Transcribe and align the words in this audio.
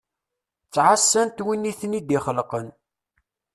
Ttɛasant 0.67 1.43
win 1.45 1.69
iten-id-ixelqen. 1.71 2.67